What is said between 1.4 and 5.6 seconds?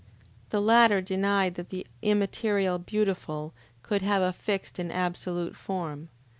that the immaterial Beautiful could have a fixed and absolute